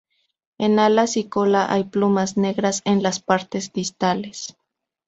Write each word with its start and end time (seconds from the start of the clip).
En 0.57 0.79
alas 0.79 1.15
y 1.15 1.25
cola 1.29 1.71
hay 1.71 1.83
plumas 1.83 2.35
negras 2.35 2.81
en 2.85 3.03
las 3.03 3.19
partes 3.19 3.71
distales. 3.71 4.57